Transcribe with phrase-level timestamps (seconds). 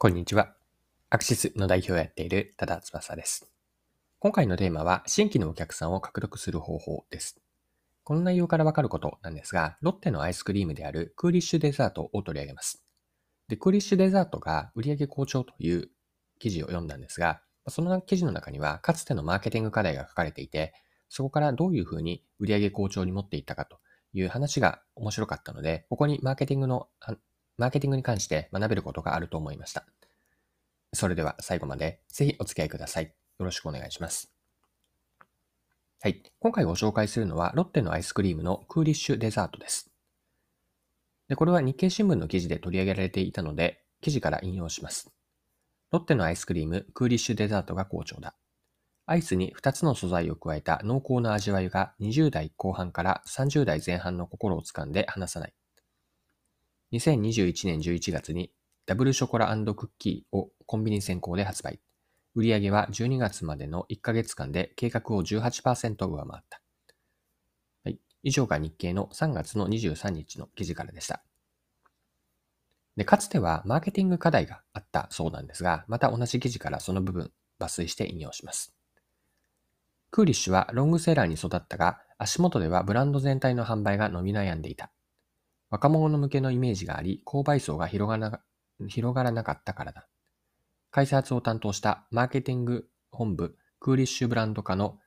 [0.00, 0.54] こんにちは。
[1.10, 3.50] アクシスの代表をやっている多田翼です。
[4.20, 7.40] 今回のテーマは新規のお客さんを獲得する方法です。
[8.04, 12.84] この内容からわかることなんですが、ロッテのアイスクリームであるクーリッシュデザートを取り上げます。
[13.48, 15.90] で、クーリッシュデザートが売上好調という
[16.38, 20.74] 記事を読んだんですが、その記事の中にはかつてのマーケティング課題が書かれていて、
[21.08, 23.80] そこからどういうふうに売上好調に持っていったかと
[24.12, 26.86] いう話が面白かったので、ここにマーケティングの
[27.58, 29.84] マーケティングに関して学べることがあると思いました。
[30.94, 33.04] それでは最後までぜひお付き合いください。
[33.38, 34.32] よろしくお願いします。
[36.00, 36.22] はい。
[36.38, 39.90] 今回ご紹介するのはロッテのアイスクリームのクーリッシュデザートです。
[41.28, 45.10] で、これは日経新聞の記事で取り上げられていたので、記事から引用します。
[45.90, 48.36] ロッテのアイスクリーム、クーリッシュデザートが好調だ。
[49.06, 55.54] アイスに2つの素材を加えた濃厚な味わいが20代後半から30代前半の心をつかんで離さない。
[56.92, 58.50] 2021年11月に
[58.86, 61.80] ダブルショコラクッキーをコンビニ先行で発売。
[62.34, 66.60] 売上は12月までの1ヶ月間で計画を18%上回った。
[67.84, 67.98] はい。
[68.22, 71.22] 以上が日経の3月の23日の記事からでした。
[72.96, 78.74] で、かつてはマーケティング課題があったそうなんですが、また同じ記事からその部分抜粋して引用します。
[80.10, 84.90] クーリッシュはロングセラーに育ったが、足元ではブランド全体の販売が伸び悩んでいた。
[85.70, 88.40] 若者向けのイメージがあり、購買層が広がら
[88.86, 90.06] 広がらなかったからだ。
[90.90, 94.98] 開発を担当したマーケティング本部クーリッシュブランド課の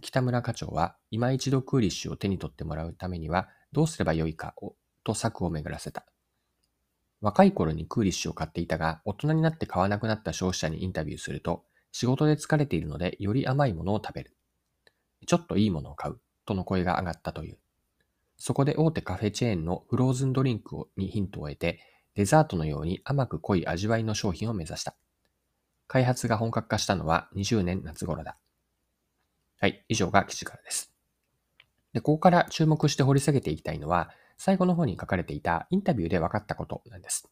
[0.00, 6.06] 北村課長は、今一度クーリッシュを手に取ってもらうためにはどうすればよいかをと策を巡らせた。
[7.20, 14.36] 若い頃にクーリッシュを買っていたが、大人になって買わなくなった消費者にインタビューすると、仕事で疲れているのでより甘いものを食べる。
[15.26, 16.20] ちょっといいものを買う。
[16.46, 17.58] との声が上がったという。
[18.38, 21.80] そこで大手カフェチェーンのフローズンドリンクにヒントを得て、
[22.14, 24.94] デザートのように甘く濃い味わいの商品を目指した。
[25.88, 28.38] 開発が本格化したのは20年夏頃だ。
[29.60, 30.92] はい、以上が記事からです。
[31.92, 37.28] で、ここから注目して掘り下げていきたいのは、最後の方に書かれていたインタビューで分かったことなんです。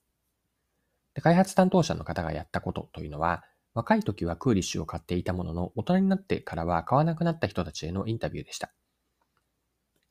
[1.14, 8.72] で開発担当者の方がやったことというのは、若い時はクーリッシュを買っていたものの、大人になってからは買わなくなった人たちへのインタビューでした。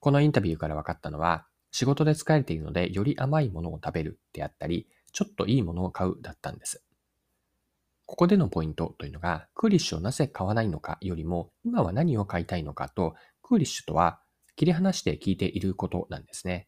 [0.05, 6.83] このインタビューから分かったのは、仕事で疲れているのでより甘いものを食べるであったり、ちょっといいものを買うだったんです。
[8.05, 14.19] ここでのポイントというのが、クーリッシュをなぜ買わないのかよりも、今は何を買いたいのかと、クーリッシュとは
[14.55, 16.67] 切り離して聞いていることなんですね。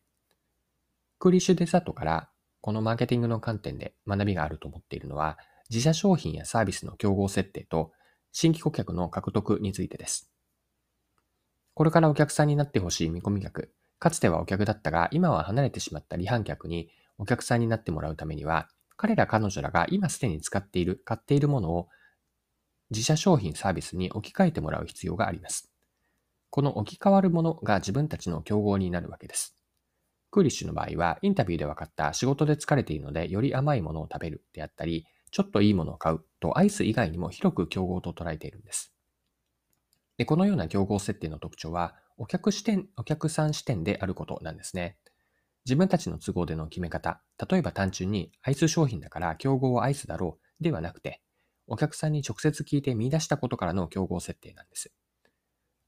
[1.20, 2.32] クーリッシュデザートから
[2.62, 5.38] このマーケティングの観点で学びがあると思っているのは、
[5.70, 7.92] 自社商品やサービスの競合設定と
[8.32, 10.32] 新規顧客の獲得についてです。
[11.78, 16.90] これからお客さんになってほしい見込み客、かつてはお客だったが、今は離れてしまった離反客に
[17.20, 21.88] お客さんになってもらうためには、彼ら彼女らが今すでに使っている、買っているものを
[22.90, 25.72] 自社商品サービスに置き換えてもらう必要があります。
[26.50, 29.56] この置き換わるものが自分たちの競合になるわけです。
[30.32, 38.97] クーリッシュの場合は、インタビューで分かった仕事で疲れているので、より甘いものを食べるであったり、ちょっといいものを買うとアイス以外にも広く競合と捉えているんです。
[40.18, 44.98] でこのような競合設定の特徴は、お客視点、お客さん視点であることなんですね。
[45.66, 51.22] 自分たちの都合での決め方、例えば単純にアイス商品だから競合はアイスだろうではなくて、
[51.68, 54.92] お客さんに直接聞いて見出したことからの競合設定なんです。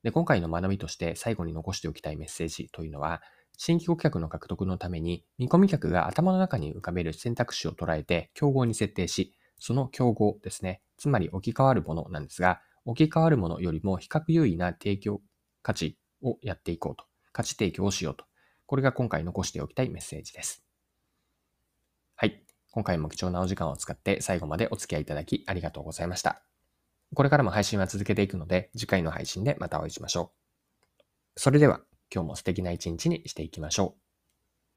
[0.03, 3.21] で、今回の学びとして最後に残しておきたいメッセージというのは、
[3.57, 15.21] 新規顧客の獲得のために見込み客が頭の中に浮かべる選択肢を捉えて競合に設定し、その競合ですね、つまり置き換わるものなんですが、置き換わるものよりも比較優位な提供
[15.61, 17.05] 価値をやっていこうと。
[17.31, 18.25] 価値提供をしようと。
[18.65, 20.63] これが今回残しておきたいメッセージです。
[22.15, 22.43] はい。
[22.71, 26.43] 今回も貴重なお時間を使って最後までお付き合いいただきありがとうございました。
[27.13, 31.39] これからも配信は続けていくので、次回の配信でまたお会いしましょう。
[31.39, 34.08] それでは、今日も素敵な一日にしていきましょう。